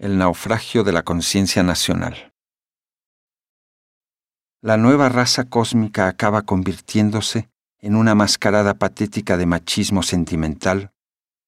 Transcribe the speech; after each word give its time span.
El 0.00 0.16
naufragio 0.16 0.84
de 0.84 0.92
la 0.92 1.02
conciencia 1.02 1.64
nacional. 1.64 2.32
La 4.62 4.76
nueva 4.76 5.08
raza 5.08 5.42
cósmica 5.42 6.06
acaba 6.06 6.42
convirtiéndose 6.42 7.48
en 7.80 7.96
una 7.96 8.14
mascarada 8.14 8.74
patética 8.74 9.36
de 9.36 9.46
machismo 9.46 10.04
sentimental, 10.04 10.92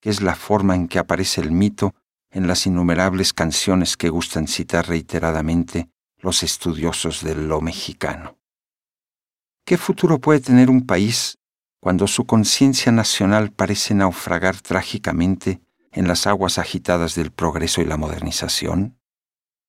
que 0.00 0.10
es 0.10 0.22
la 0.22 0.36
forma 0.36 0.76
en 0.76 0.86
que 0.86 1.00
aparece 1.00 1.40
el 1.40 1.50
mito 1.50 1.96
en 2.30 2.46
las 2.46 2.66
innumerables 2.66 3.32
canciones 3.32 3.96
que 3.96 4.10
gustan 4.10 4.46
citar 4.46 4.86
reiteradamente 4.86 5.88
los 6.18 6.44
estudiosos 6.44 7.24
de 7.24 7.34
lo 7.34 7.60
mexicano. 7.60 8.38
¿Qué 9.64 9.76
futuro 9.76 10.20
puede 10.20 10.38
tener 10.38 10.70
un 10.70 10.86
país 10.86 11.36
cuando 11.80 12.06
su 12.06 12.26
conciencia 12.26 12.92
nacional 12.92 13.50
parece 13.50 13.92
naufragar 13.94 14.60
trágicamente 14.60 15.65
en 15.96 16.06
las 16.06 16.26
aguas 16.26 16.58
agitadas 16.58 17.14
del 17.14 17.32
progreso 17.32 17.80
y 17.80 17.86
la 17.86 17.96
modernización? 17.96 19.00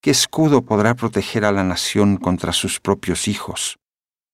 ¿Qué 0.00 0.10
escudo 0.10 0.64
podrá 0.64 0.94
proteger 0.94 1.44
a 1.44 1.52
la 1.52 1.64
nación 1.64 2.16
contra 2.16 2.52
sus 2.52 2.80
propios 2.80 3.28
hijos? 3.28 3.78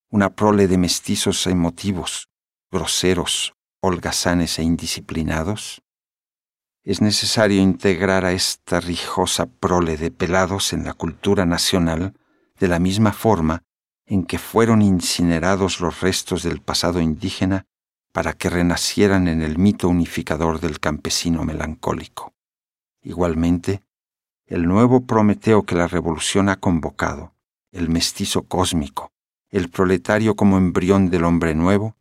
Una 0.08 0.34
prole 0.34 0.68
de 0.68 0.78
mestizos 0.78 1.46
emotivos, 1.46 2.28
groseros, 2.70 3.54
holgazanes 3.80 4.58
e 4.60 4.62
indisciplinados? 4.62 5.82
Es 6.84 7.00
necesario 7.00 7.60
integrar 7.60 8.24
a 8.24 8.32
esta 8.32 8.80
rijosa 8.80 9.46
prole 9.46 9.96
de 9.96 10.10
pelados 10.10 10.72
en 10.72 10.84
la 10.84 10.94
cultura 10.94 11.44
nacional 11.44 12.14
de 12.58 12.68
la 12.68 12.78
misma 12.78 13.12
forma 13.12 13.64
en 14.06 14.24
que 14.24 14.38
fueron 14.38 14.80
incinerados 14.80 15.80
los 15.80 16.00
restos 16.00 16.42
del 16.44 16.60
pasado 16.60 17.00
indígena 17.00 17.66
para 18.12 18.32
que 18.32 18.50
renacieran 18.50 19.28
en 19.28 19.42
el 19.42 19.58
mito 19.58 19.88
unificador 19.88 20.60
del 20.60 20.80
campesino 20.80 21.44
melancólico. 21.44 22.34
Igualmente, 23.02 23.82
el 24.46 24.66
nuevo 24.66 25.06
Prometeo 25.06 25.62
que 25.62 25.76
la 25.76 25.86
revolución 25.86 26.48
ha 26.48 26.56
convocado, 26.56 27.34
el 27.70 27.88
mestizo 27.88 28.42
cósmico, 28.42 29.12
el 29.48 29.70
proletario 29.70 30.34
como 30.34 30.58
embrión 30.58 31.08
del 31.08 31.24
hombre 31.24 31.54
nuevo, 31.54 31.96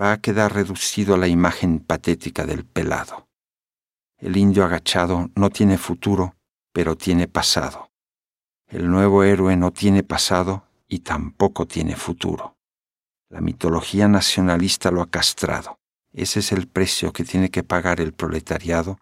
va 0.00 0.12
a 0.12 0.20
quedar 0.20 0.54
reducido 0.54 1.14
a 1.14 1.18
la 1.18 1.28
imagen 1.28 1.80
patética 1.80 2.44
del 2.44 2.64
pelado. 2.64 3.26
El 4.18 4.36
indio 4.36 4.64
agachado 4.64 5.30
no 5.34 5.50
tiene 5.50 5.78
futuro, 5.78 6.34
pero 6.72 6.96
tiene 6.96 7.26
pasado. 7.26 7.90
El 8.66 8.90
nuevo 8.90 9.24
héroe 9.24 9.56
no 9.56 9.72
tiene 9.72 10.02
pasado 10.02 10.64
y 10.86 11.00
tampoco 11.00 11.66
tiene 11.66 11.96
futuro. 11.96 12.57
La 13.30 13.40
mitología 13.42 14.08
nacionalista 14.08 14.90
lo 14.90 15.02
ha 15.02 15.10
castrado. 15.10 15.78
Ese 16.12 16.40
es 16.40 16.50
el 16.52 16.66
precio 16.66 17.12
que 17.12 17.24
tiene 17.24 17.50
que 17.50 17.62
pagar 17.62 18.00
el 18.00 18.14
proletariado 18.14 18.98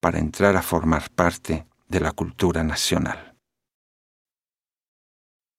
para 0.00 0.18
entrar 0.18 0.56
a 0.56 0.62
formar 0.62 1.10
parte 1.10 1.66
de 1.88 2.00
la 2.00 2.12
cultura 2.12 2.62
nacional. 2.64 3.34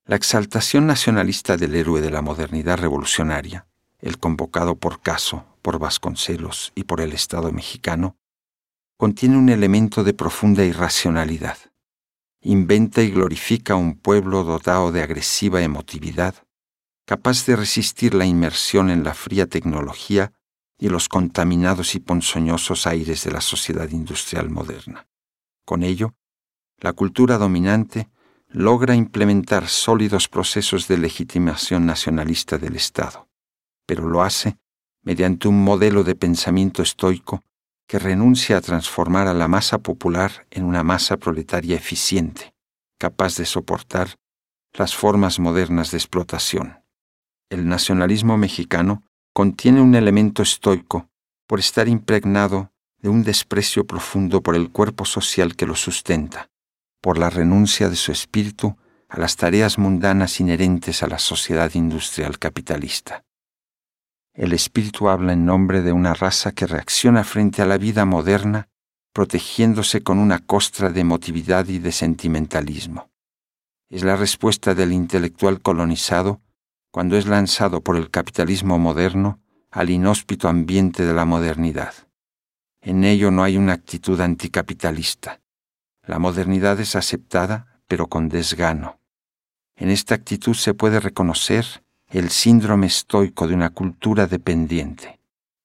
La 0.05 0.15
exaltación 0.15 0.85
nacionalista 0.85 1.57
del 1.57 1.75
héroe 1.75 2.01
de 2.01 2.11
la 2.11 2.21
modernidad 2.21 2.77
revolucionaria, 2.77 3.67
el 3.99 4.19
convocado 4.19 4.75
por 4.75 5.01
Caso, 5.01 5.45
por 5.61 5.79
Vasconcelos 5.79 6.71
y 6.75 6.83
por 6.83 7.01
el 7.01 7.13
Estado 7.13 7.51
mexicano, 7.51 8.17
contiene 8.97 9.37
un 9.37 9.49
elemento 9.49 10.03
de 10.03 10.13
profunda 10.13 10.63
irracionalidad. 10.63 11.57
Inventa 12.41 13.01
y 13.01 13.09
glorifica 13.09 13.75
un 13.75 13.95
pueblo 13.97 14.43
dotado 14.43 14.91
de 14.91 15.01
agresiva 15.01 15.61
emotividad 15.61 16.35
capaz 17.05 17.45
de 17.45 17.55
resistir 17.55 18.13
la 18.13 18.25
inmersión 18.25 18.89
en 18.89 19.03
la 19.03 19.13
fría 19.13 19.47
tecnología 19.47 20.31
y 20.77 20.89
los 20.89 21.09
contaminados 21.09 21.95
y 21.95 21.99
ponzoñosos 21.99 22.87
aires 22.87 23.23
de 23.23 23.31
la 23.31 23.41
sociedad 23.41 23.89
industrial 23.89 24.49
moderna. 24.49 25.07
Con 25.65 25.83
ello, 25.83 26.15
la 26.77 26.93
cultura 26.93 27.37
dominante 27.37 28.09
logra 28.49 28.95
implementar 28.95 29.67
sólidos 29.67 30.27
procesos 30.27 30.87
de 30.87 30.97
legitimación 30.97 31.85
nacionalista 31.85 32.57
del 32.57 32.75
Estado, 32.75 33.27
pero 33.85 34.07
lo 34.07 34.21
hace 34.21 34.57
mediante 35.01 35.47
un 35.47 35.63
modelo 35.63 36.03
de 36.03 36.15
pensamiento 36.15 36.81
estoico 36.81 37.43
que 37.87 37.99
renuncia 37.99 38.57
a 38.57 38.61
transformar 38.61 39.27
a 39.27 39.33
la 39.33 39.47
masa 39.47 39.79
popular 39.79 40.47
en 40.51 40.63
una 40.63 40.83
masa 40.83 41.17
proletaria 41.17 41.75
eficiente, 41.75 42.53
capaz 42.97 43.35
de 43.35 43.45
soportar 43.45 44.15
las 44.73 44.95
formas 44.95 45.39
modernas 45.39 45.91
de 45.91 45.97
explotación 45.97 46.82
el 47.53 47.67
nacionalismo 47.67 48.37
mexicano 48.37 49.03
contiene 49.31 49.79
un 49.79 49.95
elemento 49.95 50.41
estoico 50.41 51.09
por 51.47 51.59
estar 51.59 51.87
impregnado 51.87 52.71
de 52.97 53.09
un 53.09 53.23
desprecio 53.23 53.85
profundo 53.85 54.41
por 54.41 54.55
el 54.55 54.71
cuerpo 54.71 55.05
social 55.05 55.55
que 55.55 55.67
lo 55.67 55.75
sustenta, 55.75 56.49
por 57.01 57.17
la 57.17 57.29
renuncia 57.29 57.89
de 57.89 57.95
su 57.95 58.11
espíritu 58.11 58.75
a 59.07 59.19
las 59.19 59.35
tareas 59.35 59.77
mundanas 59.77 60.39
inherentes 60.39 61.03
a 61.03 61.07
la 61.07 61.19
sociedad 61.19 61.71
industrial 61.75 62.39
capitalista. 62.39 63.23
El 64.33 64.53
espíritu 64.53 65.09
habla 65.09 65.33
en 65.33 65.45
nombre 65.45 65.81
de 65.81 65.91
una 65.91 66.15
raza 66.15 66.53
que 66.53 66.65
reacciona 66.65 67.23
frente 67.23 67.61
a 67.61 67.65
la 67.65 67.77
vida 67.77 68.05
moderna, 68.05 68.69
protegiéndose 69.13 70.01
con 70.01 70.17
una 70.17 70.39
costra 70.39 70.89
de 70.89 71.01
emotividad 71.01 71.67
y 71.67 71.77
de 71.77 71.91
sentimentalismo. 71.91 73.11
Es 73.89 74.03
la 74.03 74.15
respuesta 74.15 74.73
del 74.73 74.91
intelectual 74.91 75.61
colonizado 75.61 76.41
cuando 76.93 77.17
es 77.17 77.25
lanzado 77.25 77.81
por 77.81 77.97
el 77.97 78.11
capitalismo 78.11 78.77
moderno 78.77 79.39
al 79.71 79.89
inhóspito 79.89 80.47
ambiente 80.47 81.03
de 81.03 81.13
la 81.15 81.25
modernidad. 81.25 81.91
En 82.81 83.03
ello 83.03 83.31
no 83.31 83.43
hay 83.43 83.57
una 83.57 83.73
actitud 83.73 84.21
anticapitalista. 84.21 85.41
La 86.05 86.19
modernidad 86.19 86.79
es 86.79 86.95
aceptada, 86.95 87.81
pero 87.87 88.05
con 88.05 88.29
desgano. 88.29 88.99
En 89.75 89.89
esta 89.89 90.13
actitud 90.13 90.53
se 90.53 90.75
puede 90.75 90.99
reconocer 90.99 91.83
el 92.11 92.29
síndrome 92.29 92.85
estoico 92.85 93.47
de 93.47 93.55
una 93.55 93.71
cultura 93.71 94.27
dependiente. 94.27 95.19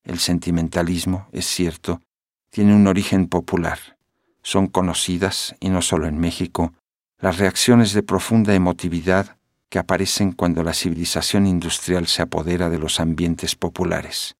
El 0.04 0.20
sentimentalismo, 0.20 1.28
es 1.32 1.44
cierto, 1.44 2.00
tiene 2.48 2.74
un 2.74 2.86
origen 2.86 3.28
popular. 3.28 3.98
Son 4.40 4.66
conocidas, 4.66 5.54
y 5.60 5.68
no 5.68 5.82
solo 5.82 6.06
en 6.06 6.18
México, 6.18 6.72
las 7.18 7.36
reacciones 7.36 7.92
de 7.92 8.02
profunda 8.02 8.54
emotividad 8.54 9.37
que 9.68 9.78
aparecen 9.78 10.32
cuando 10.32 10.62
la 10.62 10.74
civilización 10.74 11.46
industrial 11.46 12.06
se 12.06 12.22
apodera 12.22 12.70
de 12.70 12.78
los 12.78 13.00
ambientes 13.00 13.54
populares. 13.54 14.36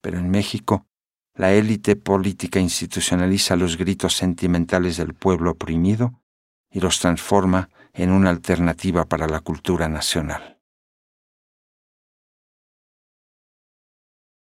Pero 0.00 0.18
en 0.18 0.30
México, 0.30 0.86
la 1.34 1.52
élite 1.52 1.96
política 1.96 2.60
institucionaliza 2.60 3.56
los 3.56 3.76
gritos 3.76 4.16
sentimentales 4.16 4.96
del 4.96 5.14
pueblo 5.14 5.52
oprimido 5.52 6.20
y 6.70 6.80
los 6.80 7.00
transforma 7.00 7.70
en 7.92 8.10
una 8.10 8.30
alternativa 8.30 9.04
para 9.04 9.26
la 9.26 9.40
cultura 9.40 9.88
nacional. 9.88 10.61